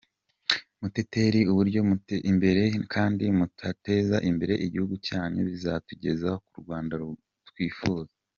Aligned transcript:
Mutekereze 0.79 1.49
uburyo 1.51 1.79
muziteza 1.89 2.25
imbere 2.31 2.61
kandi 2.93 3.23
munateza 3.37 4.17
imbere 4.29 4.53
igihugu 4.65 4.95
cyanyu, 5.07 5.39
bizatugeza 5.49 6.29
ku 6.47 6.55
Rwanda 6.63 6.93
twifuza. 7.49 8.11